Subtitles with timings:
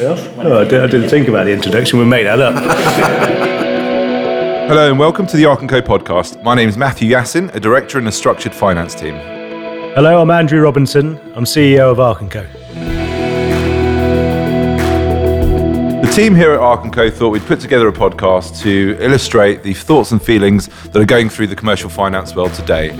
[0.00, 1.98] Oh, I, did, I didn't think about the introduction.
[1.98, 2.54] We made that up.
[4.68, 6.40] Hello and welcome to the Arc & Co podcast.
[6.44, 9.14] My name is Matthew Yassin, a director in the structured finance team.
[9.96, 11.18] Hello, I'm Andrew Robinson.
[11.34, 12.46] I'm CEO of Arc & Co.
[16.02, 19.64] The team here at Arc & Co thought we'd put together a podcast to illustrate
[19.64, 22.90] the thoughts and feelings that are going through the commercial finance world today.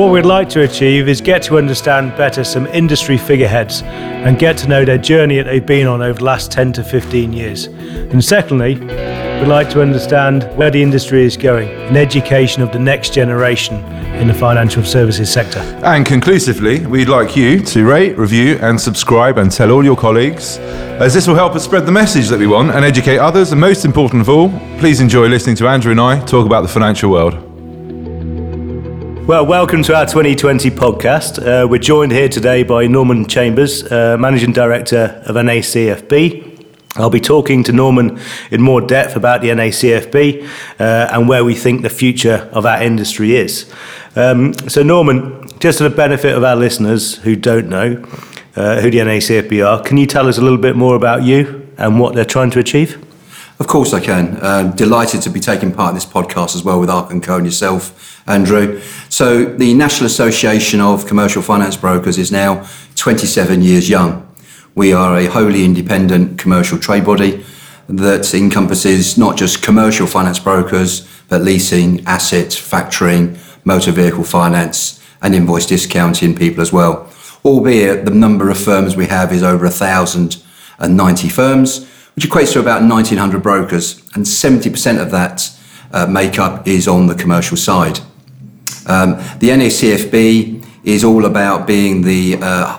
[0.00, 4.56] What we'd like to achieve is get to understand better some industry figureheads and get
[4.56, 7.66] to know their journey that they've been on over the last 10 to 15 years.
[7.66, 12.78] And secondly, we'd like to understand where the industry is going in education of the
[12.78, 13.76] next generation
[14.14, 15.58] in the financial services sector.
[15.84, 20.56] And conclusively, we'd like you to rate, review, and subscribe and tell all your colleagues,
[20.98, 23.52] as this will help us spread the message that we want and educate others.
[23.52, 26.68] And most important of all, please enjoy listening to Andrew and I talk about the
[26.68, 27.49] financial world.
[29.30, 31.38] Well, welcome to our 2020 podcast.
[31.38, 36.66] Uh, we're joined here today by Norman Chambers, uh, Managing Director of NACFB.
[36.96, 38.18] I'll be talking to Norman
[38.50, 40.48] in more depth about the NACFB
[40.80, 43.72] uh, and where we think the future of our industry is.
[44.16, 48.04] Um, so, Norman, just for the benefit of our listeners who don't know
[48.56, 51.68] uh, who the NACFB are, can you tell us a little bit more about you
[51.78, 53.00] and what they're trying to achieve?
[53.60, 54.38] Of course I can.
[54.40, 57.36] Uh, delighted to be taking part in this podcast as well with Arc and Co
[57.36, 58.80] and yourself, Andrew.
[59.10, 62.66] So the National Association of Commercial Finance Brokers is now
[62.96, 64.26] 27 years young.
[64.74, 67.44] We are a wholly independent commercial trade body
[67.86, 75.34] that encompasses not just commercial finance brokers, but leasing, assets, factoring, motor vehicle finance, and
[75.34, 77.12] invoice discounting people as well.
[77.44, 81.86] Albeit the number of firms we have is over 1,090 firms
[82.20, 85.50] which equates to about 1,900 brokers, and 70% of that
[85.90, 87.98] uh, makeup is on the commercial side.
[88.86, 92.76] Um, the NACFB is all about being the uh,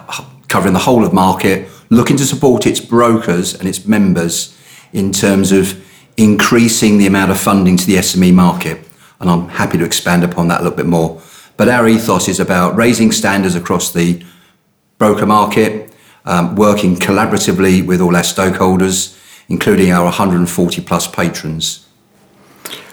[0.47, 4.56] covering the whole of market, looking to support its brokers and its members
[4.94, 5.84] in terms of
[6.17, 8.88] increasing the amount of funding to the SME market.
[9.19, 11.19] And I'm happy to expand upon that a little bit more.
[11.57, 14.24] But our ethos is about raising standards across the
[15.00, 19.18] broker market, um, working collaboratively with all our stakeholders,
[19.51, 21.88] including our 140 plus patrons.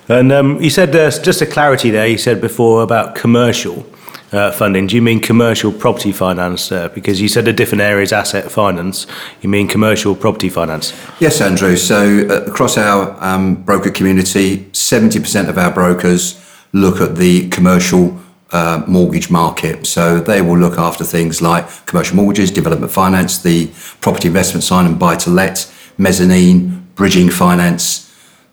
[0.08, 2.06] And um, you said uh, just a clarity there.
[2.06, 3.86] You said before about commercial
[4.32, 4.86] uh, funding.
[4.86, 6.72] Do you mean commercial property finance?
[6.72, 9.06] Uh, because you said a different areas asset finance.
[9.42, 10.94] You mean commercial property finance?
[11.20, 11.76] Yes, Andrew.
[11.76, 16.42] So uh, across our um, broker community, 70% of our brokers
[16.72, 18.18] look at the commercial
[18.50, 19.86] uh, mortgage market.
[19.86, 23.70] So they will look after things like commercial mortgages, development finance, the
[24.00, 28.04] property investment side, and buy to let mezzanine, bridging finance.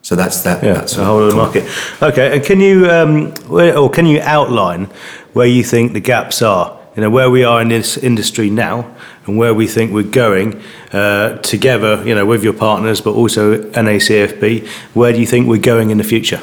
[0.02, 0.64] So that's that.
[0.64, 1.64] Yeah, that's the whole of the market.
[2.02, 4.86] Okay, and can you um, or can you outline
[5.34, 6.80] where you think the gaps are?
[6.96, 8.96] You know where we are in this industry now,
[9.26, 10.62] and where we think we're going
[10.92, 12.04] uh, together.
[12.06, 14.68] You know with your partners, but also NACFB.
[14.94, 16.42] Where do you think we're going in the future?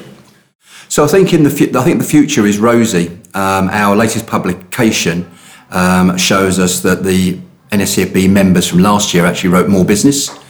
[0.88, 3.08] So I think in the fu- I think the future is rosy.
[3.32, 5.30] Um, our latest publication
[5.70, 7.38] um, shows us that the
[7.70, 10.41] NACFB members from last year actually wrote more business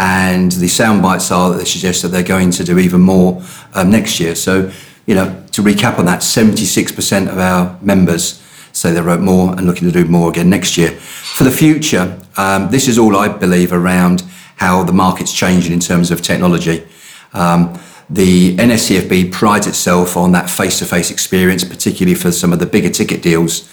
[0.00, 3.42] and the sound bites are that they suggest that they're going to do even more
[3.74, 4.34] um, next year.
[4.34, 4.72] So,
[5.04, 9.66] you know, to recap on that, 76% of our members say they wrote more and
[9.66, 10.92] looking to do more again next year.
[10.92, 14.22] For the future, um, this is all I believe around
[14.56, 16.86] how the market's changing in terms of technology.
[17.34, 17.78] Um,
[18.08, 23.22] the NACFB prides itself on that face-to-face experience, particularly for some of the bigger ticket
[23.22, 23.68] deals.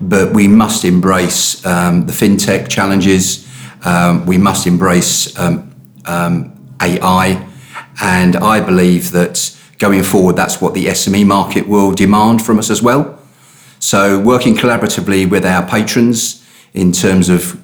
[0.00, 3.46] But we must embrace um, the fintech challenges,
[3.84, 5.65] um, we must embrace um,
[6.06, 7.46] um, AI,
[8.00, 12.70] and I believe that going forward, that's what the SME market will demand from us
[12.70, 13.18] as well.
[13.78, 17.60] So, working collaboratively with our patrons in terms of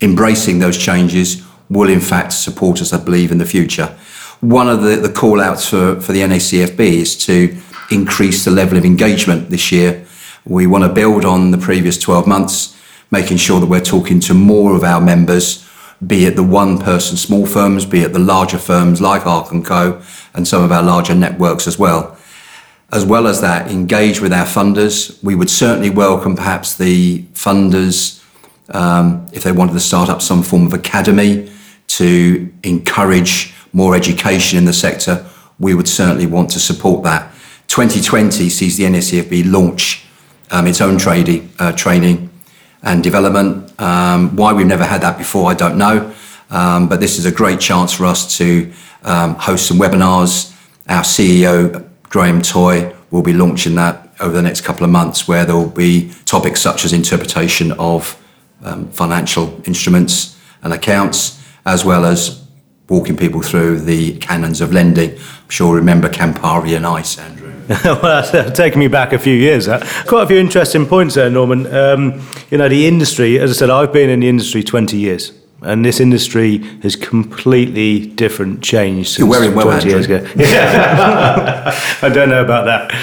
[0.00, 3.96] embracing those changes will, in fact, support us, I believe, in the future.
[4.40, 7.56] One of the, the call outs for, for the NACFB is to
[7.90, 10.06] increase the level of engagement this year.
[10.44, 12.76] We want to build on the previous 12 months
[13.10, 15.67] making sure that we're talking to more of our members,
[16.06, 19.64] be it the one person small firms, be it the larger firms like Arc &
[19.64, 20.00] Co
[20.34, 22.16] and some of our larger networks as well.
[22.90, 25.22] As well as that, engage with our funders.
[25.22, 28.24] We would certainly welcome perhaps the funders
[28.74, 31.50] um, if they wanted to start up some form of academy
[31.88, 35.26] to encourage more education in the sector.
[35.58, 37.32] We would certainly want to support that.
[37.66, 40.06] 2020 sees the NACFB launch
[40.50, 42.27] um, its own trading, uh, training
[42.82, 43.80] and development.
[43.80, 46.14] Um, why we've never had that before, I don't know.
[46.50, 48.72] Um, but this is a great chance for us to
[49.02, 50.54] um, host some webinars.
[50.88, 55.44] Our CEO, Graham Toy, will be launching that over the next couple of months, where
[55.44, 58.20] there will be topics such as interpretation of
[58.62, 62.44] um, financial instruments, and accounts, as well as
[62.88, 65.12] walking people through the canons of lending.
[65.12, 67.47] I'm sure remember Campari and Ice, Andrew.
[67.84, 69.66] well, that's taken me back a few years.
[69.66, 69.82] That.
[70.06, 71.66] Quite a few interesting points there, Norman.
[71.66, 75.32] Um, you know, the industry, as I said, I've been in the industry 20 years.
[75.60, 80.26] And this industry has completely different changed since You're wearing well, 20 years ago.
[80.36, 81.74] Yeah.
[82.02, 82.94] I don't know about that.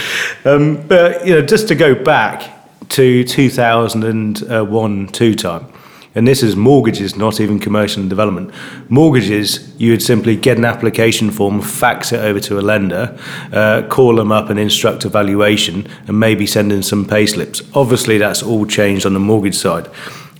[0.46, 2.52] Um, but, you know, just to go back
[2.90, 5.68] to 2001 two time,
[6.16, 8.52] and this is mortgages, not even commercial and development.
[8.90, 13.20] Mortgages, you would simply get an application form, fax it over to a lender,
[13.52, 17.62] uh, call them up and instruct a valuation, and maybe send in some pay slips.
[17.74, 19.90] Obviously, that's all changed on the mortgage side.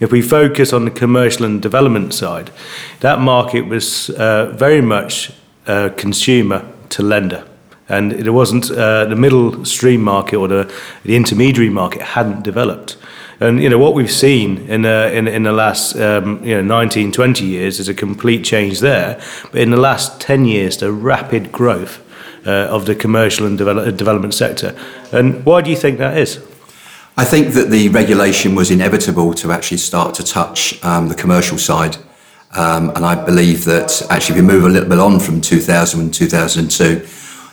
[0.00, 2.50] If we focus on the commercial and development side,
[3.00, 5.32] that market was uh, very much
[5.66, 7.46] uh, consumer to lender.
[7.88, 10.74] And it wasn't uh, the middle stream market or the,
[11.04, 12.96] the intermediary market hadn't developed.
[13.38, 16.62] And you know what we've seen in uh, in, in the last um, you know
[16.62, 19.20] 19, 20 years is a complete change there.
[19.52, 22.02] But in the last 10 years, the rapid growth
[22.46, 24.74] uh, of the commercial and develop, development sector.
[25.12, 26.38] And why do you think that is?
[27.18, 31.58] I think that the regulation was inevitable to actually start to touch um, the commercial
[31.58, 31.96] side.
[32.54, 36.00] Um, and I believe that actually, if we move a little bit on from 2000
[36.00, 37.06] and 2002,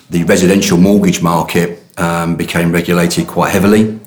[0.09, 3.99] the residential mortgage market um, became regulated quite heavily.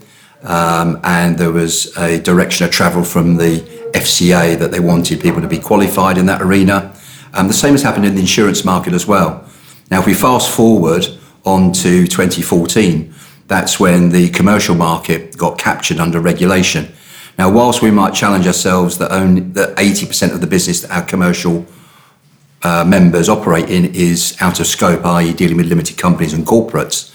[0.47, 3.61] Um, and there was a direction of travel from the
[3.95, 6.95] FCA that they wanted people to be qualified in that arena.
[7.35, 9.45] Um, the same has happened in the insurance market as well.
[9.91, 11.07] Now, if we fast forward
[11.45, 13.13] on to 2014,
[13.49, 16.93] that's when the commercial market got captured under regulation.
[17.39, 21.03] Now, whilst we might challenge ourselves that only that 80% of the business that our
[21.03, 21.67] commercial
[22.63, 27.13] uh, members operate in is out of scope, i.e., dealing with limited companies and corporates,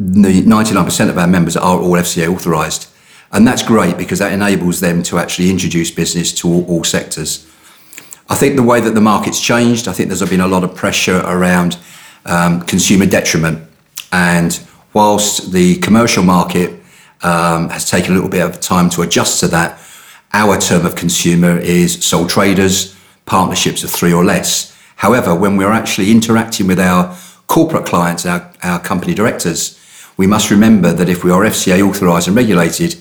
[0.00, 2.88] 99% of our members are all FCA authorised.
[3.32, 7.46] And that's great because that enables them to actually introduce business to all, all sectors.
[8.28, 10.74] I think the way that the market's changed, I think there's been a lot of
[10.74, 11.78] pressure around
[12.24, 13.68] um, consumer detriment.
[14.12, 14.58] And
[14.92, 16.70] whilst the commercial market
[17.22, 19.80] um, has taken a little bit of time to adjust to that,
[20.32, 22.96] our term of consumer is sole traders,
[23.26, 24.76] partnerships of three or less.
[24.96, 27.16] However, when we're actually interacting with our
[27.46, 29.77] corporate clients, our, our company directors,
[30.18, 32.96] we must remember that if we are FCA authorised and regulated,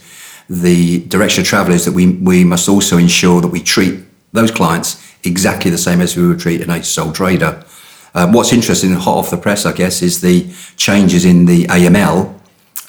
[0.49, 3.99] the direction of travel is that we, we must also ensure that we treat
[4.31, 7.65] those clients exactly the same as we would treat a sole trader.
[8.13, 12.33] Um, what's interesting, hot off the press, I guess, is the changes in the AML.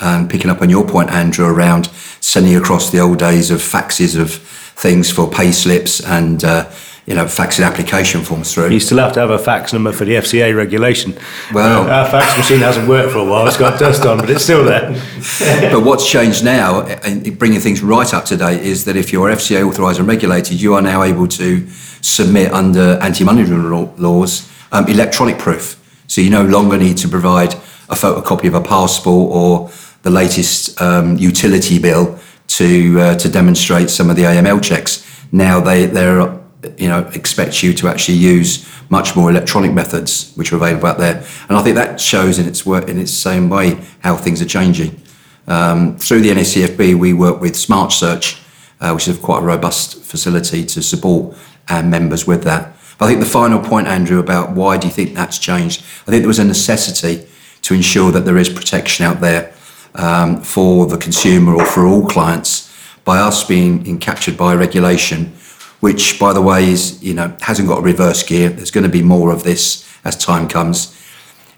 [0.00, 1.86] Um, picking up on your point, Andrew, around
[2.20, 6.70] sending across the old days of faxes of things for pay slips and uh,
[7.08, 8.69] you know faxing application forms through.
[8.69, 11.16] You still have to have a fax number for the FCA regulation.
[11.55, 13.46] Well- our fax machine hasn't worked for a while.
[13.46, 14.90] It's got dust on, but it's still there.
[15.72, 19.31] but what's changed now, and bringing things right up to date, is that if you're
[19.31, 21.66] FCA authorised and regulated, you are now able to
[22.02, 25.76] submit under anti-money laundering laws um, electronic proof.
[26.08, 27.54] So you no longer need to provide
[27.88, 29.70] a photocopy of a passport or
[30.02, 32.19] the latest um, utility bill
[32.49, 35.04] to uh, to demonstrate some of the AML checks.
[35.32, 36.38] Now they they're
[36.76, 40.99] you know expect you to actually use much more electronic methods which are available out
[40.99, 44.43] there, and I think that shows in its work in its same way how things
[44.43, 45.00] are changing.
[45.46, 48.43] Um, through the NACFB, we work with Smart Search,
[48.81, 51.37] uh, which is quite a robust facility to support
[51.69, 52.76] our members with that.
[52.99, 55.82] But I think the final point, Andrew, about why do you think that's changed?
[56.06, 57.26] I think there was a necessity
[57.62, 59.54] to ensure that there is protection out there
[59.94, 62.68] um, for the consumer or for all clients
[63.04, 65.32] by us being in captured by regulation,
[65.80, 68.49] which, by the way, is you know hasn't got a reverse gear.
[68.49, 70.94] There's going to be more of this as time comes.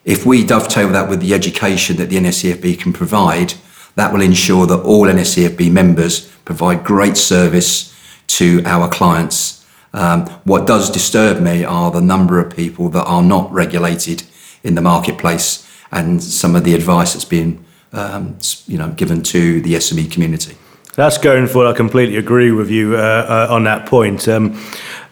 [0.05, 3.55] If we dovetail that with the education that the NACFB can provide,
[3.97, 7.95] that will ensure that all NACFB members provide great service
[8.29, 9.67] to our clients.
[9.93, 14.23] Um, what does disturb me are the number of people that are not regulated
[14.63, 19.61] in the marketplace and some of the advice that's been um, you know, given to
[19.61, 20.57] the SME community.
[20.97, 21.67] That's going for.
[21.67, 24.27] I completely agree with you uh, uh, on that point.
[24.27, 24.61] Um,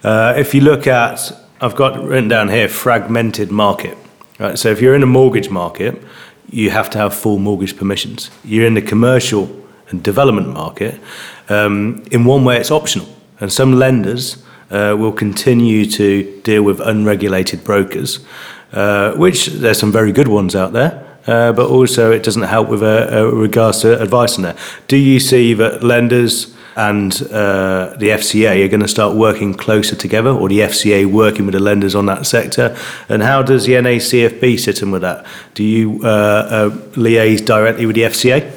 [0.03, 3.97] uh, if you look at, I've got written down here, fragmented market.
[4.41, 4.59] Right.
[4.59, 6.03] So if you're in a mortgage market,
[6.51, 8.31] you have to have full mortgage permissions.
[8.45, 9.49] You're in the commercial
[9.89, 11.01] and development market.
[11.49, 13.09] Um, in one way, it's optional,
[13.41, 18.25] and some lenders uh, will continue to deal with unregulated brokers,
[18.73, 21.08] uh, which there's some very good ones out there.
[21.29, 24.57] Uh, but also, it doesn't help with uh, uh, regards to advice in there.
[24.89, 29.95] Do you see that lenders and uh, the FCA are going to start working closer
[29.95, 32.75] together, or the FCA working with the lenders on that sector?
[33.11, 35.27] And how does the NACFB sit in with that?
[35.53, 38.51] Do you uh, liaise directly with the FCA?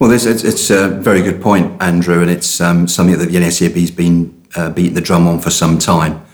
[0.00, 3.80] Well, it's, it's a very good point, Andrew, and it's um, something that the NACFB
[3.80, 6.24] has been uh, beat the drum on for some time.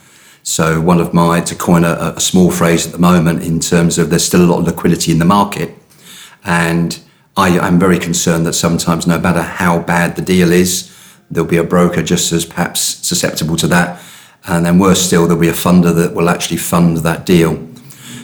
[0.44, 3.96] So one of my, to coin a, a small phrase at the moment in terms
[3.96, 5.74] of there's still a lot of liquidity in the market.
[6.44, 7.00] And
[7.34, 10.94] I, I'm very concerned that sometimes no matter how bad the deal is,
[11.30, 14.02] there'll be a broker just as perhaps susceptible to that.
[14.46, 17.66] And then worse still, there'll be a funder that will actually fund that deal.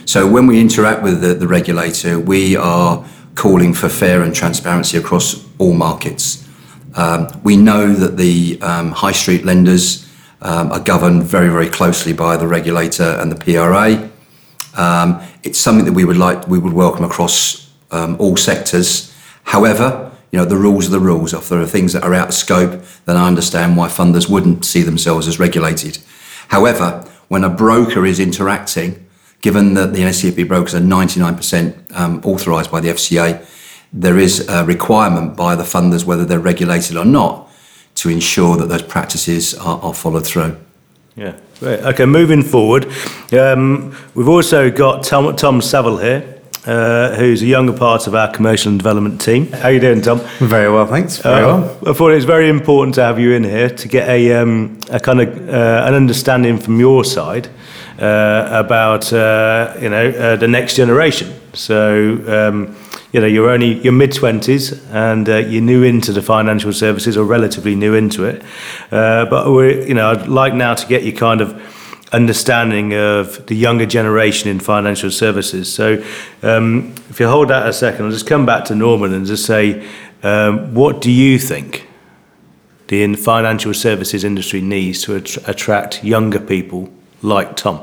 [0.05, 4.95] So when we interact with the, the regulator, we are calling for fair and transparency
[4.95, 6.47] across all markets.
[6.95, 10.07] Um, we know that the um, high street lenders
[10.41, 14.09] um, are governed very, very closely by the regulator and the PRA.
[14.75, 19.13] Um, it's something that we would like, we would welcome across um, all sectors.
[19.43, 21.33] However, you know, the rules are the rules.
[21.33, 24.65] If there are things that are out of scope, then I understand why funders wouldn't
[24.65, 25.99] see themselves as regulated.
[26.47, 29.07] However, when a broker is interacting
[29.41, 33.45] given that the NACFB brokers are 99% um, authorised by the FCA,
[33.91, 37.49] there is a requirement by the funders, whether they're regulated or not,
[37.95, 40.57] to ensure that those practices are, are followed through.
[41.15, 41.79] Yeah, great.
[41.81, 42.91] Okay, moving forward,
[43.33, 46.37] um, we've also got Tom, Tom Saville here.
[46.63, 49.51] Uh, who's a younger part of our commercial and development team.
[49.51, 50.19] How are you doing, Tom?
[50.37, 51.17] Very well, thanks.
[51.17, 51.79] Very uh, well.
[51.87, 54.77] I thought it was very important to have you in here to get a, um,
[54.91, 57.49] a kind of uh, an understanding from your side
[57.97, 61.33] uh, about uh, you know uh, the next generation.
[61.53, 62.75] So um,
[63.11, 67.17] you know you're only you're mid twenties and uh, you're new into the financial services
[67.17, 68.41] or relatively new into it.
[68.91, 71.53] Uh, but we you know I'd like now to get you kind of
[72.11, 75.73] understanding of the younger generation in financial services.
[75.73, 76.03] So
[76.43, 79.45] um, if you hold that a second, I'll just come back to Norman and just
[79.45, 79.87] say,
[80.23, 81.87] um, what do you think?
[82.87, 86.89] The financial services industry needs to attract younger people
[87.21, 87.81] like Tom.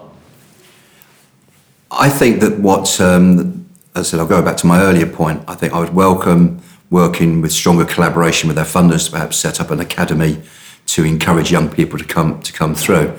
[1.91, 3.58] I think that what, um,
[3.99, 5.43] I said, I'll go back to my earlier point.
[5.49, 9.61] I think I would welcome working with stronger collaboration with their funders to perhaps set
[9.61, 10.41] up an academy
[10.87, 13.13] to encourage young people to come to come through.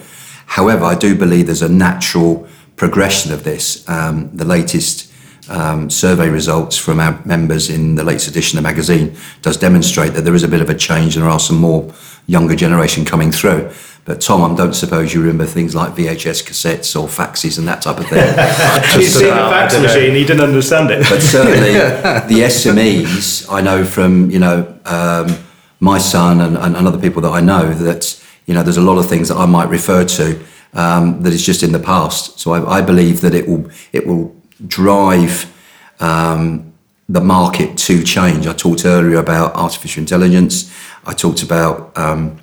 [0.48, 3.88] However, I do believe there's a natural progression of this.
[3.88, 5.09] Um, the latest
[5.50, 10.14] um, survey results from our members in the latest edition of the magazine does demonstrate
[10.14, 11.94] that there is a bit of a change and there are some more
[12.28, 13.72] younger generation coming through.
[14.06, 17.82] But Tom, I don't suppose you remember things like VHS cassettes or faxes and that
[17.82, 18.18] type of thing.
[19.00, 21.06] He's seen a fax machine, he didn't understand it.
[21.10, 21.74] But certainly
[22.34, 25.38] the SMEs, I know from, you know, um,
[25.80, 28.98] my son and, and, other people that I know that, you know, there's a lot
[28.98, 32.40] of things that I might refer to um, that is just in the past.
[32.40, 34.36] So I, I believe that it will, it will
[34.68, 35.54] drive
[36.00, 36.74] um,
[37.08, 38.48] the market to change.
[38.48, 40.72] I talked earlier about artificial intelligence.
[41.06, 42.40] I talked about um,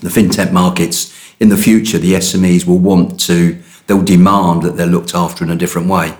[0.00, 4.86] the fintech markets in the future, the SMEs will want to, they'll demand that they're
[4.86, 6.16] looked after in a different way.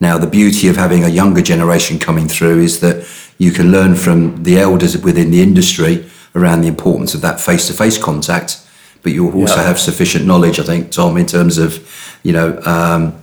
[0.00, 3.06] Now, the beauty of having a younger generation coming through is that
[3.36, 7.66] you can learn from the elders within the industry around the importance of that face
[7.66, 8.66] to face contact,
[9.02, 9.66] but you'll also yeah.
[9.66, 13.14] have sufficient knowledge, I think, Tom, in terms of, you know, um,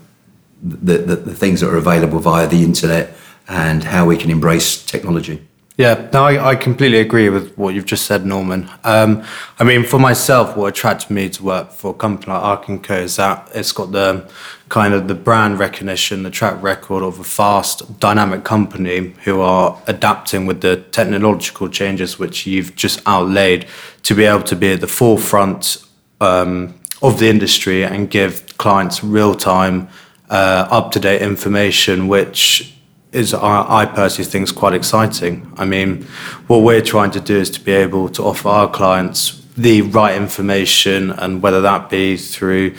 [0.64, 3.16] the, the, the things that are available via the internet
[3.48, 5.46] and how we can embrace technology.
[5.76, 8.70] Yeah, no, I, I, completely agree with what you've just said, Norman.
[8.84, 9.24] Um,
[9.58, 12.84] I mean, for myself, what attracted me to work for a company like Arc &
[12.84, 14.30] Co is that it's got the
[14.70, 19.82] kind of the brand recognition, the track record of a fast, dynamic company who are
[19.88, 23.66] adapting with the technological changes which you've just outlaid
[24.04, 25.84] to be able to be at the forefront
[26.22, 29.90] um, of the industry and give clients real-time,
[30.34, 32.74] uh, up-to-date information, which
[33.12, 35.54] is I, personally think is quite exciting.
[35.58, 36.04] I mean,
[36.48, 40.16] what we're trying to do is to be able to offer our clients the right
[40.16, 42.76] information, and whether that be through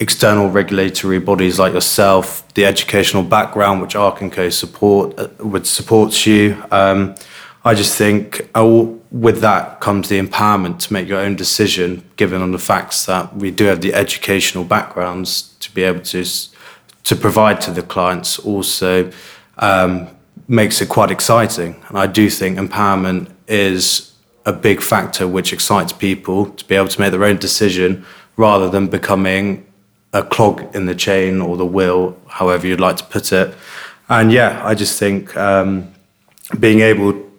[0.00, 5.66] external regulatory bodies like yourself, the educational background which Arc & Co support uh, would
[5.66, 6.56] supports you.
[6.70, 7.14] Um,
[7.64, 12.40] I just think uh, with that comes the empowerment to make your own decision, given
[12.40, 16.24] on the facts that we do have the educational backgrounds to be able to
[17.04, 19.10] to provide to the clients also
[19.58, 20.08] um,
[20.48, 21.82] makes it quite exciting.
[21.88, 24.12] And I do think empowerment is
[24.44, 28.04] a big factor which excites people to be able to make their own decision
[28.36, 29.66] rather than becoming
[30.12, 33.54] a clog in the chain or the wheel, however you'd like to put it.
[34.08, 35.92] And yeah, I just think um,
[36.58, 37.30] being able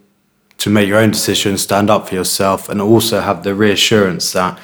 [0.58, 4.58] to make your own decision, stand up for yourself, and also have the reassurance that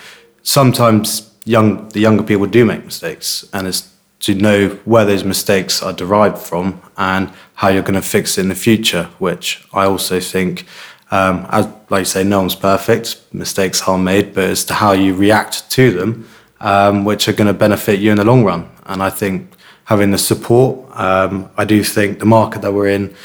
[0.44, 3.89] sometimes young the younger people do make mistakes, and it's
[4.20, 8.42] to know where those mistakes are derived from and how you're going to fix it
[8.42, 10.66] in the future, which I also think,
[11.12, 14.92] um, as like you say, no one's perfect, mistakes are made, but as to how
[14.92, 18.70] you react to them, um, which are going to benefit you in the long run.
[18.86, 19.52] And I think
[19.86, 23.16] having the support, um, I do think the market that we're in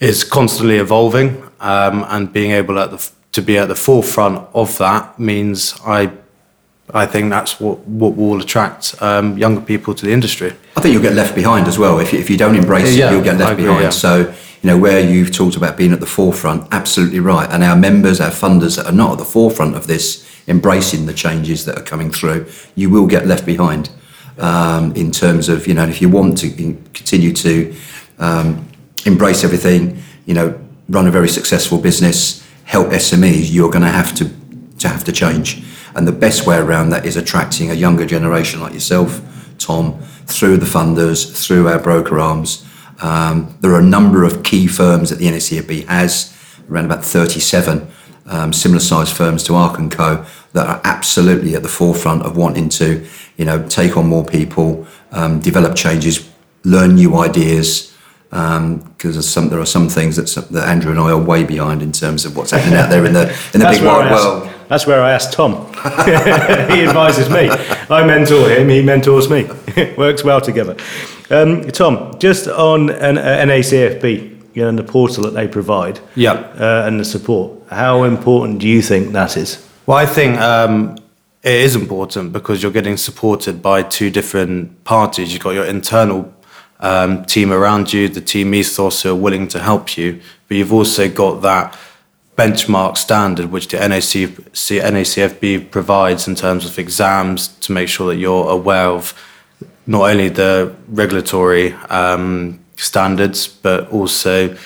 [0.00, 5.18] is constantly evolving, um, and being able the, to be at the forefront of that
[5.18, 6.12] means I
[6.90, 10.52] I think that's what, what will attract um, younger people to the industry.
[10.76, 11.98] I think you'll get left behind as well.
[12.00, 13.82] If you, if you don't embrace Yeah, it, you'll get left agree, behind.
[13.84, 13.90] yeah.
[13.90, 14.18] So,
[14.62, 17.48] you know, where you've talked about being at the forefront, absolutely right.
[17.50, 21.14] And our members, our funders that are not at the forefront of this, embracing the
[21.14, 23.90] changes that are coming through, you will get left behind
[24.38, 27.74] um, in terms of, you know, if you want to continue to
[28.18, 28.68] um,
[29.06, 30.58] embrace everything, you know,
[30.88, 34.30] run a very successful business, help SMEs, you're going to have to
[34.78, 35.62] to have to change.
[35.94, 39.20] And the best way around that is attracting a younger generation like yourself,
[39.58, 42.66] Tom, through the funders, through our broker arms.
[43.00, 46.36] Um, there are a number of key firms that the NACFB has,
[46.70, 47.88] around about 37
[48.26, 52.36] um, similar sized firms to Arc and Co that are absolutely at the forefront of
[52.36, 53.06] wanting to,
[53.36, 56.28] you know, take on more people, um, develop changes,
[56.64, 57.88] learn new ideas.
[58.30, 61.92] Because some, there are some things that, that Andrew and I are way behind in
[61.92, 64.48] terms of what's happening out there in the in the big wide world.
[64.72, 65.66] That's where I asked Tom.
[65.74, 67.50] he advises me.
[67.90, 68.70] I mentor him.
[68.70, 69.46] He mentors me.
[69.98, 70.78] Works well together.
[71.28, 76.00] Um, Tom, just on an, uh, NACFB, you know, and the portal that they provide,
[76.14, 76.32] Yeah.
[76.58, 77.52] uh, and the support.
[77.68, 79.62] How important do you think that is?
[79.84, 80.96] Well, I think um,
[81.42, 85.34] it is important because you're getting supported by two different parties.
[85.34, 86.32] You've got your internal
[86.80, 90.72] um, team around you, the team ethos who are willing to help you, but you've
[90.72, 91.78] also got that
[92.36, 98.18] benchmark standard which the NAC, NACFB provides in terms of exams to make sure that
[98.18, 99.14] you're aware of
[99.86, 104.56] not only the regulatory um, standards but also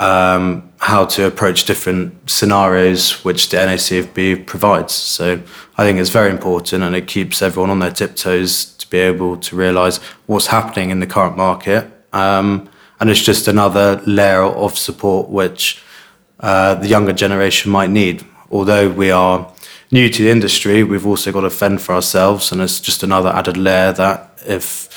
[0.00, 4.92] um, how to approach different scenarios which the NACFB provides.
[4.92, 5.40] So
[5.78, 9.36] I think it's very important and it keeps everyone on their tiptoes to be able
[9.38, 11.86] to realise what's happening in the current market.
[12.12, 12.68] Um,
[13.00, 15.82] and it's just another layer of support which
[16.40, 18.24] uh, the younger generation might need.
[18.50, 19.52] Although we are
[19.90, 23.30] new to the industry, we've also got to fend for ourselves, and it's just another
[23.30, 24.88] added layer that if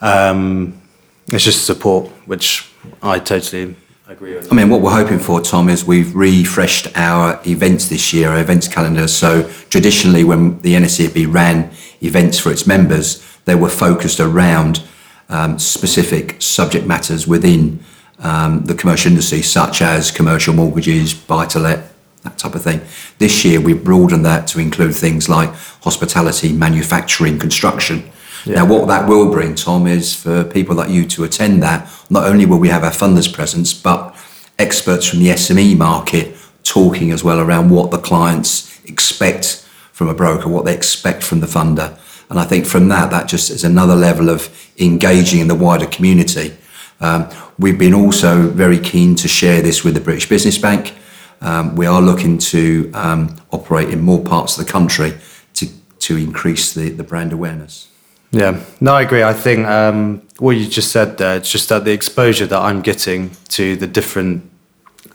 [0.00, 0.80] um,
[1.28, 2.70] it's just support, which
[3.02, 3.76] I totally
[4.08, 4.52] agree with.
[4.52, 8.40] I mean, what we're hoping for, Tom, is we've refreshed our events this year, our
[8.40, 9.08] events calendar.
[9.08, 11.70] So traditionally, when the NACFB ran
[12.02, 14.82] events for its members, they were focused around
[15.28, 17.82] um, specific subject matters within
[18.22, 22.80] um, the commercial industry, such as commercial mortgages, buy-to-let, that type of thing.
[23.18, 25.50] This year, we've broadened that to include things like
[25.82, 28.10] hospitality, manufacturing, construction.
[28.46, 32.24] Now, what that will bring, Tom, is for people like you to attend that, not
[32.24, 34.16] only will we have our funders presence, but
[34.58, 40.14] experts from the SME market talking as well around what the clients expect from a
[40.14, 41.98] broker, what they expect from the funder.
[42.30, 45.86] And I think from that, that just is another level of engaging in the wider
[45.86, 46.56] community.
[47.02, 50.94] Um, we've been also very keen to share this with the British Business Bank.
[51.40, 55.14] Um, we are looking to um, operate in more parts of the country
[55.54, 55.66] to,
[55.98, 57.88] to increase the, the brand awareness.
[58.30, 59.22] Yeah, no, I agree.
[59.22, 62.80] I think um, what you just said there, it's just that the exposure that I'm
[62.80, 64.48] getting to the different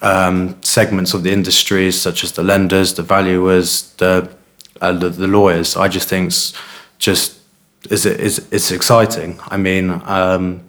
[0.01, 4.29] um, segments of the industry, such as the lenders, the valuers, the,
[4.81, 6.53] uh, the, the lawyers, I just think it's
[6.99, 7.37] just
[7.89, 9.39] is it is it's exciting.
[9.47, 10.66] I mean, um,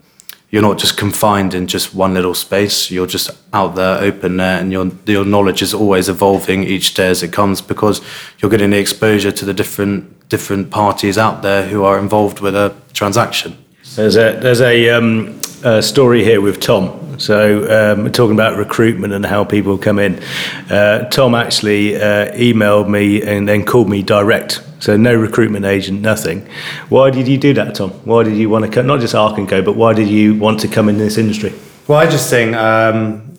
[0.50, 2.90] you're not just confined in just one little space.
[2.90, 7.08] You're just out there, open there, and your your knowledge is always evolving each day
[7.08, 8.00] as it comes because
[8.38, 12.54] you're getting the exposure to the different different parties out there who are involved with
[12.54, 13.56] a transaction.
[13.94, 17.18] There's a there's a, um, a story here with Tom.
[17.18, 20.22] So um, talking about recruitment and how people come in.
[20.70, 24.62] Uh, Tom actually uh, emailed me and then called me direct.
[24.80, 26.48] So no recruitment agent, nothing.
[26.88, 27.90] Why did you do that, Tom?
[28.04, 28.86] Why did you want to come?
[28.86, 31.52] Not just Arc and Co, but why did you want to come in this industry?
[31.88, 33.36] Well, I just think um,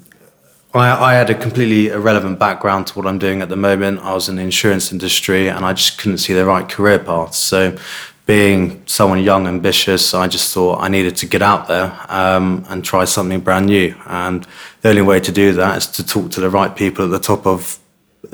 [0.73, 4.01] I, I had a completely irrelevant background to what I'm doing at the moment.
[4.01, 7.35] I was in the insurance industry and I just couldn't see the right career path.
[7.35, 7.77] So,
[8.25, 12.85] being someone young, ambitious, I just thought I needed to get out there um, and
[12.85, 13.95] try something brand new.
[14.05, 14.45] And
[14.81, 17.19] the only way to do that is to talk to the right people at the
[17.19, 17.79] top of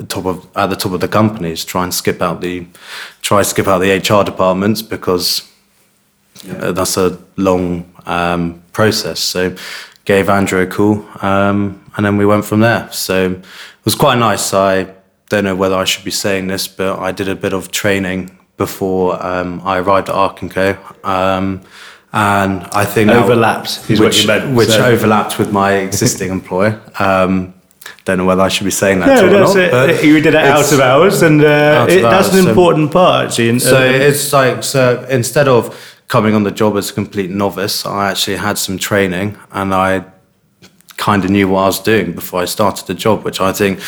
[0.04, 1.64] top of at the top of the companies.
[1.64, 2.66] Try and skip out the
[3.22, 5.50] try skip out the HR departments because
[6.50, 9.20] uh, that's a long um, process.
[9.20, 9.56] So
[10.04, 12.88] gave Andrew a call, um, and then we went from there.
[12.92, 14.54] So it was quite nice.
[14.54, 14.94] I
[15.28, 18.38] don't know whether I should be saying this, but I did a bit of training
[18.56, 20.76] before um, I arrived at Arc and Co.
[21.04, 21.62] Um,
[22.12, 24.56] and I think Overlapped is which, what you meant.
[24.56, 26.80] which So- overlapped with my existing employer.
[28.08, 29.62] Um, don't know whether I should be saying that No, that's not.
[29.64, 29.70] it.
[29.72, 32.48] but You did it out of hours, and uh, Out it, that's hours, an so-
[32.50, 33.26] important part.
[33.26, 35.74] Actually, So it's like so instead of
[36.08, 40.04] coming on the job as a complete novice, I actually had some training and I
[40.96, 43.80] kind of knew what I was doing before I started the job, which I think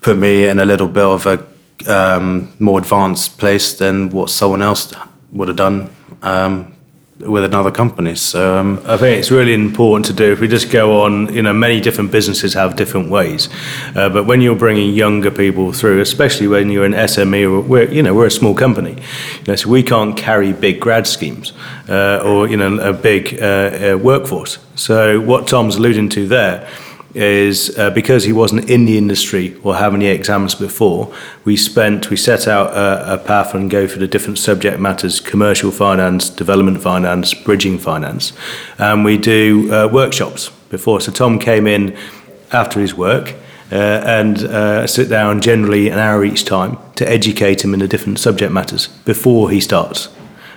[0.00, 1.38] put me in a little bit of a
[1.86, 4.92] um, more advanced place than what someone else
[5.32, 5.90] would have done
[6.22, 6.72] um,
[7.20, 8.14] with another company.
[8.14, 10.32] So um, I think it's really important to do.
[10.32, 13.48] If we just go on, you know, many different businesses have different ways,
[13.96, 17.90] uh, but when you're bringing younger people through, especially when you're an SME, or we're,
[17.90, 21.52] you know, we're a small company, you know, so we can't carry big grad schemes
[21.88, 24.58] uh, or you know a big uh, uh workforce.
[24.74, 26.68] So what Tom's alluding to there
[27.18, 31.12] is uh, because he wasn't in the industry or have any exams before,
[31.44, 35.20] we spent, we set out a, a path and go for the different subject matters,
[35.20, 38.32] commercial finance, development finance, bridging finance.
[38.78, 41.00] And we do uh, workshops before.
[41.00, 41.96] So Tom came in
[42.52, 43.34] after his work
[43.72, 47.88] uh, and uh, sit down generally an hour each time to educate him in the
[47.88, 50.08] different subject matters before he starts.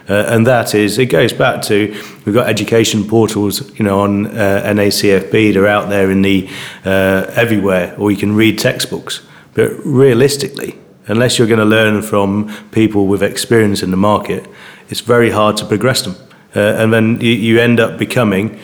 [0.10, 1.88] Uh, and that is, it goes back to,
[2.26, 6.50] we've got education portals, you know, on uh, NACFB, they're out there in the,
[6.86, 9.22] uh, everywhere, or you can read textbooks.
[9.54, 14.48] But realistically, unless you're going to learn from people with experience in the market,
[14.90, 16.16] it's very hard to progress them.
[16.56, 18.60] Uh, and then you, you end up becoming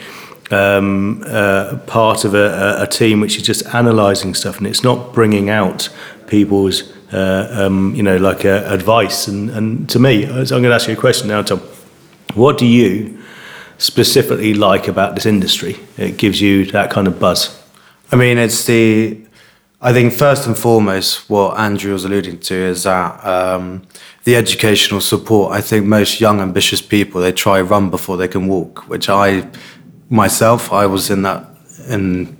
[0.51, 5.13] um, uh, part of a, a team which is just analysing stuff and it's not
[5.13, 5.89] bringing out
[6.27, 9.27] people's um, you know, like uh, advice.
[9.27, 11.59] And, and to me, I'm going to ask you a question now, Tom.
[12.33, 13.21] What do you
[13.77, 15.79] specifically like about this industry?
[15.97, 17.63] It gives you that kind of buzz.
[18.11, 19.21] I mean, it's the.
[19.79, 23.83] I think first and foremost, what Andrew was alluding to is that um,
[24.23, 25.53] the educational support.
[25.53, 29.47] I think most young, ambitious people they try run before they can walk, which I
[30.09, 31.45] myself I was in that
[31.87, 32.35] in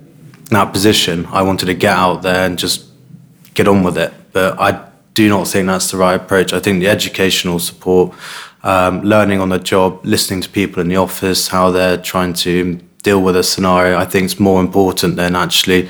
[0.50, 1.26] that position.
[1.26, 2.87] I wanted to get out there and just
[3.58, 6.52] get on with it but I do not think that's the right approach.
[6.52, 8.14] I think the educational support,
[8.62, 12.78] um, learning on the job, listening to people in the office, how they're trying to
[13.02, 15.88] deal with a scenario, I think it's more important than actually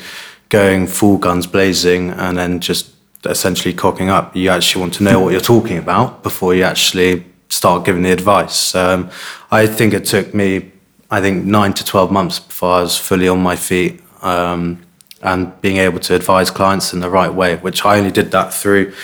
[0.48, 2.90] going full guns blazing and then just
[3.26, 4.34] essentially cocking up.
[4.34, 8.12] You actually want to know what you're talking about before you actually start giving the
[8.12, 8.74] advice.
[8.74, 9.10] Um,
[9.50, 10.72] I think it took me,
[11.10, 14.00] I think, nine to 12 months before I was fully on my feet.
[14.22, 14.82] Um,
[15.22, 18.52] and being able to advise clients in the right way, which I only did that
[18.54, 18.94] through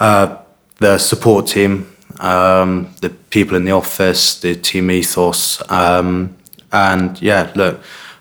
[0.00, 0.38] uh,
[0.78, 5.62] the support team, um, the people in the office, the team ethos.
[5.70, 6.36] Um,
[6.72, 7.80] and yeah, look,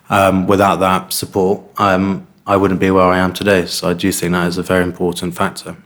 [0.10, 3.66] um, without that support, um, I wouldn't be where I am today.
[3.66, 5.78] So I do think that is a very important factor.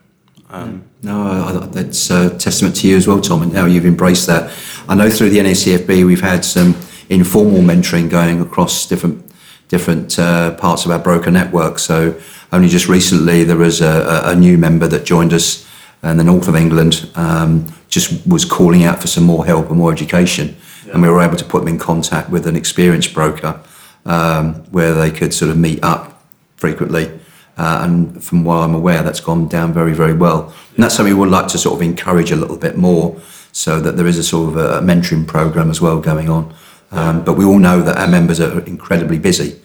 [0.50, 4.52] Um, no, that's a testament to you as well, Tom, and how you've embraced that.
[4.88, 6.76] I know through the NACFB we've had some
[7.10, 9.25] informal mentoring going across different
[9.68, 11.80] different uh, parts of our broker network.
[11.80, 12.20] So
[12.52, 15.68] only just recently there was a, a, new member that joined us
[16.04, 19.78] in the north of England, um, just was calling out for some more help and
[19.78, 20.56] more education.
[20.86, 20.94] Yeah.
[20.94, 23.60] And we were able to put them in contact with an experienced broker
[24.06, 26.24] um, where they could sort of meet up
[26.58, 27.20] frequently.
[27.58, 30.54] Uh, and from what I'm aware, that's gone down very, very well.
[30.76, 33.20] And that's something we would like to sort of encourage a little bit more
[33.52, 36.54] so that there is a sort of a mentoring program as well going on.
[36.96, 39.60] Um, but we all know that our members are incredibly busy.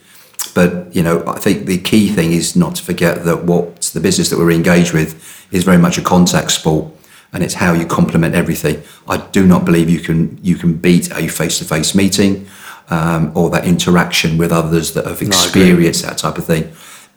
[0.53, 3.99] But you know, I think the key thing is not to forget that what the
[3.99, 6.93] business that we're engaged with is very much a contact sport,
[7.31, 8.83] and it's how you complement everything.
[9.07, 12.47] I do not believe you can you can beat a face-to-face meeting
[12.89, 16.71] um, or that interaction with others that have experienced no, that type of thing.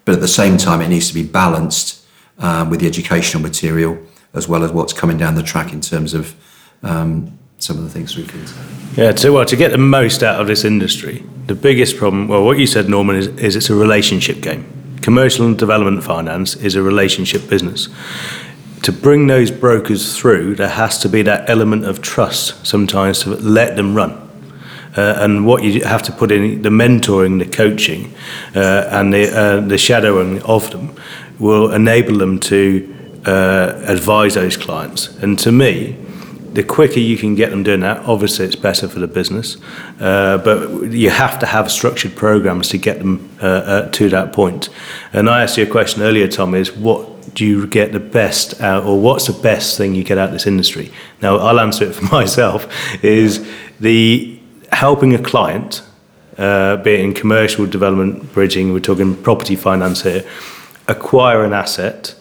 [0.04, 2.04] But at the same time, it needs to be balanced
[2.38, 3.98] um, with the educational material
[4.34, 6.34] as well as what's coming down the track in terms of
[6.82, 8.44] um, some of the things we can.
[8.94, 12.44] Yeah, so well, to get the most out of this industry, the biggest problem, well,
[12.44, 14.66] what you said, Norman, is, is it's a relationship game.
[15.00, 17.88] Commercial and development finance is a relationship business.
[18.82, 23.30] To bring those brokers through, there has to be that element of trust sometimes to
[23.30, 24.12] let them run.
[24.94, 28.14] Uh, and what you have to put in the mentoring, the coaching,
[28.54, 30.94] uh, and the, uh, the shadowing of them
[31.38, 35.08] will enable them to uh, advise those clients.
[35.22, 36.03] And to me,
[36.54, 39.56] the quicker you can get them doing that, obviously it's better for the business.
[40.00, 44.32] Uh, but you have to have structured programs to get them uh, uh, to that
[44.32, 44.68] point.
[45.12, 48.60] And I asked you a question earlier, Tom, is what do you get the best
[48.60, 50.92] out, or what's the best thing you get out of this industry?
[51.20, 52.68] Now, I'll answer it for myself,
[53.02, 53.46] is
[53.80, 54.38] the
[54.70, 55.82] helping a client,
[56.38, 60.24] uh, be it in commercial development, bridging, we're talking property finance here,
[60.86, 62.14] acquire an asset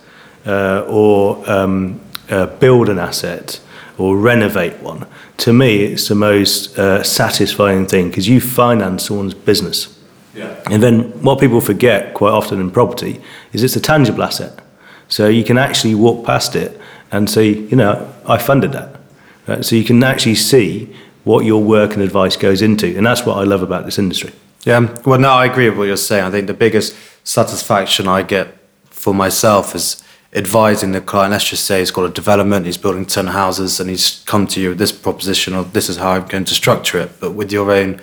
[0.48, 3.60] uh, or um, uh, build an asset
[3.98, 5.06] or renovate one,
[5.38, 10.00] to me, it's the most uh, satisfying thing because you finance someone's business.
[10.34, 10.60] Yeah.
[10.72, 14.60] And then what people forget quite often in property is it's a tangible asset.
[15.08, 16.80] So you can actually walk past it
[17.12, 19.00] and say, you know, I funded that.
[19.48, 19.64] Right?
[19.64, 22.98] So you can actually see what your work and advice goes into.
[22.98, 24.32] And that's what I love about this industry.
[24.66, 26.24] Yeah, well, no, I agree with what you're saying.
[26.24, 30.03] I think the biggest satisfaction I get for myself is
[30.36, 31.32] advising the client.
[31.32, 34.62] Let's just say he's got a development, he's building 10 houses, and he's come to
[34.62, 37.20] you with this proposition of this is how I'm going to structure it.
[37.20, 38.02] But with your own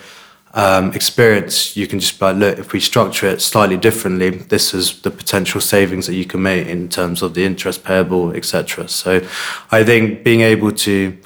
[0.55, 4.75] um, experience, you can just be like, look, if we structure it slightly differently, this
[4.75, 8.89] is the potential savings that you can make in terms of the interest payable, etc.
[8.89, 9.27] So
[9.71, 11.17] I think being able to,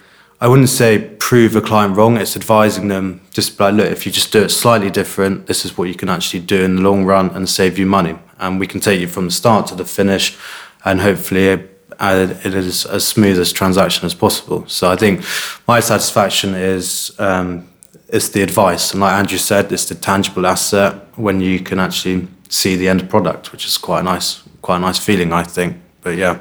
[0.41, 4.13] I wouldn't say prove a client wrong, it's advising them just like, look, if you
[4.13, 7.05] just do it slightly different, this is what you can actually do in the long
[7.05, 8.19] run and save you money.
[8.39, 10.37] And we can take you from the start to the finish
[10.85, 11.51] and hopefully
[11.99, 14.65] uh, it is as smooth as transaction as possible.
[14.67, 15.25] So I think
[15.67, 17.69] my satisfaction is um,
[18.09, 22.29] it's the advice, and like Andrew said, it's the tangible asset when you can actually
[22.49, 25.77] see the end product, which is quite a nice, quite a nice feeling, I think.
[26.03, 26.39] But yeah,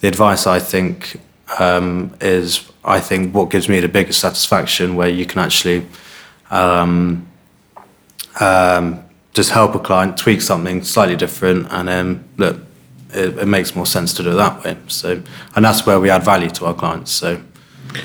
[0.00, 1.20] the advice I think
[1.58, 5.86] um, is I think what gives me the biggest satisfaction, where you can actually
[6.50, 7.26] um,
[8.40, 12.60] um, just help a client tweak something slightly different, and then look
[13.12, 14.76] it, it, makes more sense to do it that way.
[14.88, 15.22] So,
[15.56, 17.10] and that's where we add value to our clients.
[17.12, 17.40] So,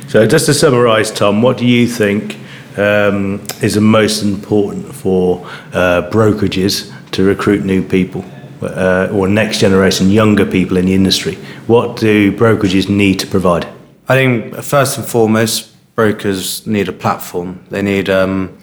[0.08, 2.38] so just to summarise, Tom, what do you think
[2.78, 8.24] um, is the most important for uh, brokerages to recruit new people?
[8.62, 11.36] Uh, or next generation younger people in the industry?
[11.68, 13.68] What do brokerages need to provide?
[14.08, 17.64] I think first and foremost, brokers need a platform.
[17.70, 18.58] They need um,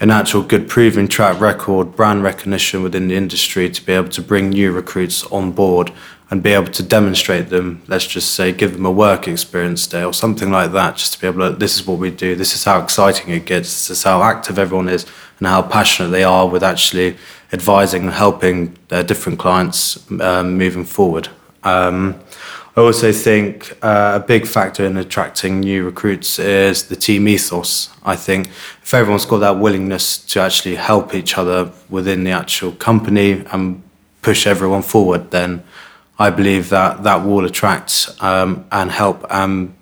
[0.00, 4.22] an actual good proven track record, brand recognition within the industry to be able to
[4.22, 5.92] bring new recruits on board
[6.30, 10.04] and be able to demonstrate them, let's just say, give them a work experience day
[10.04, 12.54] or something like that, just to be able to, this is what we do, this
[12.54, 15.06] is how exciting it gets, this is how active everyone is,
[15.38, 17.16] and how passionate they are with actually
[17.52, 21.28] advising and helping their different clients um, moving forward.
[21.64, 22.20] Um,
[22.78, 27.90] I also think uh, a big factor in attracting new recruits is the team ethos.
[28.04, 28.50] I think
[28.84, 33.82] if everyone's got that willingness to actually help each other within the actual company and
[34.22, 35.64] push everyone forward, then
[36.20, 39.74] I believe that that will attract um, and help um,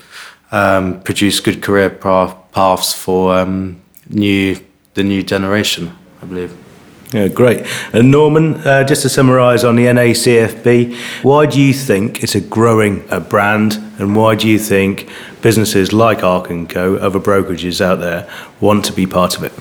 [0.51, 3.79] um, produce good career paths for um,
[4.09, 4.59] new
[4.95, 5.95] the new generation.
[6.23, 6.66] I believe.
[7.13, 7.65] Yeah, great.
[7.93, 12.41] And Norman, uh, just to summarise on the NACFB, why do you think it's a
[12.41, 15.09] growing uh, brand, and why do you think
[15.41, 18.29] businesses like Arc and Co, other brokerages out there,
[18.61, 19.53] want to be part of it?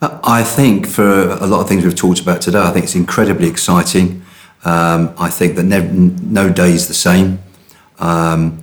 [0.00, 3.48] I think for a lot of things we've talked about today, I think it's incredibly
[3.48, 4.22] exciting.
[4.64, 7.40] Um, I think that no day is the same.
[7.98, 8.60] Um,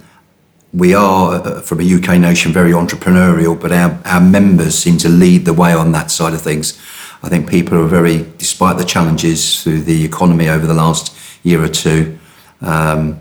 [0.73, 5.09] we are, uh, from a UK nation, very entrepreneurial, but our, our members seem to
[5.09, 6.79] lead the way on that side of things.
[7.23, 11.63] I think people are very, despite the challenges through the economy over the last year
[11.63, 12.17] or two,
[12.61, 13.19] um,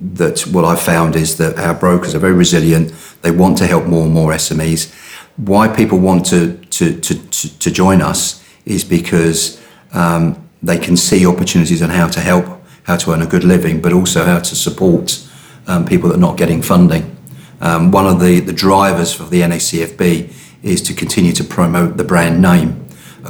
[0.00, 2.92] that what I've found is that our brokers are very resilient.
[3.22, 4.92] They want to help more and more SMEs.
[5.36, 9.60] Why people want to to to, to, to join us is because
[9.92, 12.46] um, they can see opportunities on how to help,
[12.84, 15.26] how to earn a good living, but also how to support
[15.66, 17.16] um, people that are not getting funding.
[17.60, 22.04] Um, one of the, the drivers for the NACFB is to continue to promote the
[22.04, 22.81] brand name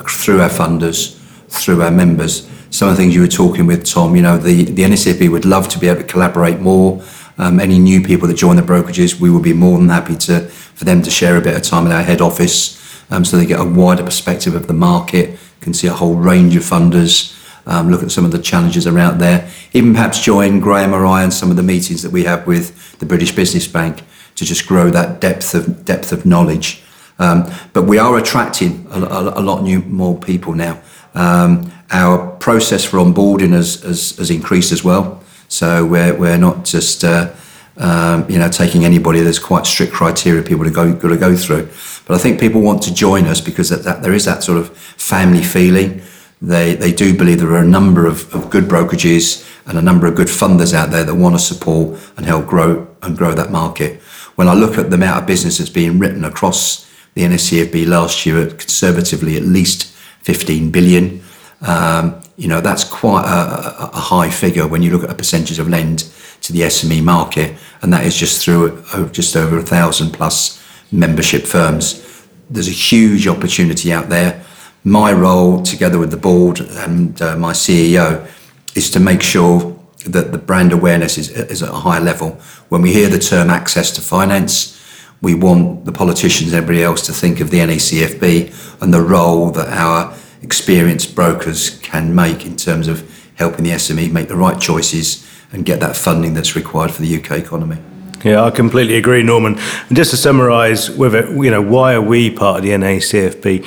[0.08, 2.48] through our funders, through our members.
[2.70, 5.44] Some of the things you were talking with, Tom, you know, the, the NACFB would
[5.44, 7.02] love to be able to collaborate more.
[7.38, 10.40] Um, any new people that join the brokerages, we would be more than happy to
[10.48, 13.44] for them to share a bit of time in our head office um, so they
[13.44, 17.90] get a wider perspective of the market, can see a whole range of funders, um,
[17.90, 21.30] look at some of the challenges around there, even perhaps join Graham or I in
[21.30, 24.02] some of the meetings that we have with the British Business Bank
[24.36, 26.81] to just grow that depth of depth of knowledge.
[27.22, 30.80] Um, but we are attracting a, a, a lot new more people now.
[31.14, 35.22] Um, our process for onboarding has, has, has, increased as well.
[35.48, 37.32] So we're, we're not just uh,
[37.76, 39.20] um, you know taking anybody.
[39.20, 41.68] There's quite strict criteria people to go got to go through.
[42.06, 44.58] But I think people want to join us because that, that there is that sort
[44.58, 46.02] of family feeling.
[46.40, 50.06] They they do believe there are a number of, of good brokerages and a number
[50.08, 53.52] of good funders out there that want to support and help grow and grow that
[53.52, 54.00] market.
[54.34, 58.24] When I look at the amount of business that's being written across the NACFB last
[58.24, 61.22] year at conservatively at least 15 billion.
[61.60, 65.58] Um, you know, that's quite a, a, high figure when you look at a percentage
[65.58, 66.00] of lend
[66.40, 71.44] to the SME market, and that is just through just over a thousand plus membership
[71.44, 72.26] firms.
[72.50, 74.44] There's a huge opportunity out there.
[74.82, 78.28] My role, together with the board and uh, my CEO,
[78.74, 82.30] is to make sure that the brand awareness is, is at a high level.
[82.68, 84.81] When we hear the term access to finance,
[85.22, 89.68] we want the politicians, everybody else, to think of the NACFB and the role that
[89.68, 95.26] our experienced brokers can make in terms of helping the SME make the right choices
[95.52, 97.78] and get that funding that's required for the UK economy.
[98.24, 99.58] Yeah, I completely agree, Norman.
[99.88, 103.66] And just to summarise with it, you know, why are we part of the NACFB?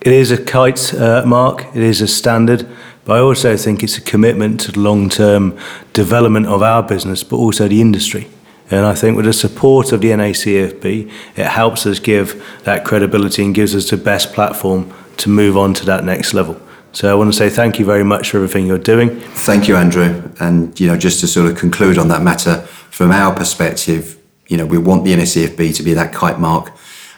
[0.00, 1.66] It is a kite uh, mark.
[1.74, 2.66] It is a standard
[3.04, 5.58] but I also think it's a commitment to the long term
[5.92, 8.28] development of our business, but also the industry.
[8.72, 13.44] And I think with the support of the NACFB, it helps us give that credibility
[13.44, 16.58] and gives us the best platform to move on to that next level.
[16.92, 19.20] So I want to say thank you very much for everything you're doing.
[19.20, 20.22] Thank you, Andrew.
[20.40, 24.56] And you know, just to sort of conclude on that matter, from our perspective, you
[24.56, 26.72] know, we want the NACFB to be that kite mark.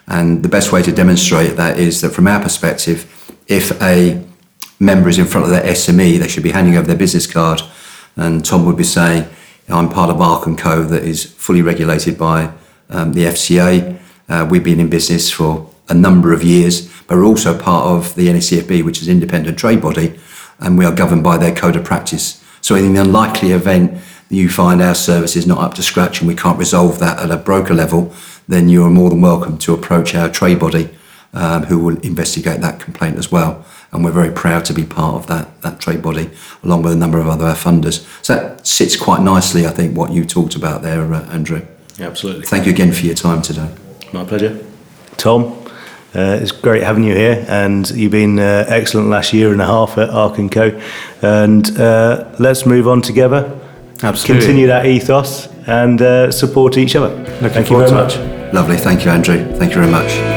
[0.09, 3.07] And the best way to demonstrate that is that from our perspective,
[3.47, 4.25] if a
[4.81, 7.63] member is in front of their SME, they should be handing over their business card.
[8.17, 9.29] And Tom would be saying,
[9.69, 12.53] I'm part of Arc & Co that is fully regulated by
[12.91, 13.99] um, the FCA.
[14.29, 18.15] Uh, we've been in business for a number of years, but we're also part of
[18.15, 20.19] the NACFB, which is an independent trade body,
[20.59, 22.45] and we are governed by their code of practice.
[22.61, 23.93] So in the unlikely event
[24.29, 27.19] that you find our service is not up to scratch and we can't resolve that
[27.19, 28.13] at a broker level,
[28.49, 30.91] then you are more than welcome to approach our trade body
[31.33, 33.65] um, who will investigate that complaint as well.
[33.95, 36.29] And we're very proud to be part of that, that trade body,
[36.65, 38.05] along with a number of other funders.
[38.23, 41.65] So that sits quite nicely, I think, what you talked about there, uh, Andrew.
[42.01, 42.45] Absolutely.
[42.45, 43.73] Thank you again for your time today.
[44.13, 44.59] My pleasure.
[45.17, 45.65] Tom,
[46.15, 49.67] uh, it's great having you here, and you've been uh, excellent last year and a
[49.67, 50.81] half at Arc & Co.
[51.23, 53.61] And uh, let's move on together,
[54.03, 54.45] Absolutely.
[54.45, 57.15] continue that ethos, and uh, support each other.
[57.15, 58.17] Looking Thank you very to much.
[58.53, 58.77] Lovely.
[58.77, 59.57] Thank you, Andrew.
[59.57, 60.34] Thank you very much.